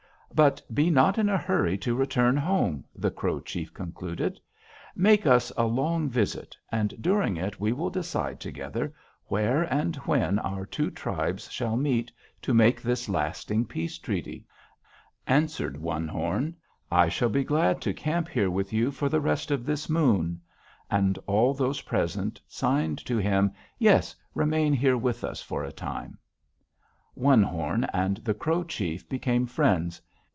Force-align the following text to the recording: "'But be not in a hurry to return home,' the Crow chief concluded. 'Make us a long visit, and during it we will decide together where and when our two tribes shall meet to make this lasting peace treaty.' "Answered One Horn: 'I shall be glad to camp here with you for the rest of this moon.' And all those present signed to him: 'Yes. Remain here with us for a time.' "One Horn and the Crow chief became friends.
"'But 0.33 0.61
be 0.73 0.89
not 0.89 1.17
in 1.17 1.27
a 1.27 1.37
hurry 1.37 1.77
to 1.79 1.93
return 1.93 2.37
home,' 2.37 2.85
the 2.95 3.11
Crow 3.11 3.41
chief 3.41 3.73
concluded. 3.73 4.39
'Make 4.95 5.27
us 5.27 5.51
a 5.57 5.65
long 5.65 6.07
visit, 6.09 6.55
and 6.71 6.93
during 7.01 7.35
it 7.35 7.59
we 7.59 7.73
will 7.73 7.89
decide 7.89 8.39
together 8.39 8.93
where 9.25 9.63
and 9.63 9.97
when 9.97 10.39
our 10.39 10.65
two 10.65 10.89
tribes 10.89 11.51
shall 11.51 11.75
meet 11.75 12.13
to 12.43 12.53
make 12.53 12.81
this 12.81 13.09
lasting 13.09 13.65
peace 13.65 13.97
treaty.' 13.97 14.45
"Answered 15.27 15.75
One 15.75 16.07
Horn: 16.07 16.55
'I 16.89 17.09
shall 17.09 17.29
be 17.29 17.43
glad 17.43 17.81
to 17.81 17.93
camp 17.93 18.29
here 18.29 18.49
with 18.49 18.71
you 18.71 18.89
for 18.89 19.09
the 19.09 19.19
rest 19.19 19.51
of 19.51 19.65
this 19.65 19.89
moon.' 19.89 20.39
And 20.89 21.19
all 21.27 21.53
those 21.53 21.81
present 21.81 22.39
signed 22.47 22.99
to 23.05 23.17
him: 23.17 23.51
'Yes. 23.77 24.15
Remain 24.33 24.71
here 24.71 24.97
with 24.97 25.25
us 25.25 25.41
for 25.41 25.65
a 25.65 25.73
time.' 25.73 26.17
"One 27.15 27.43
Horn 27.43 27.85
and 27.93 28.15
the 28.19 28.33
Crow 28.33 28.63
chief 28.63 29.09
became 29.09 29.45
friends. 29.45 29.99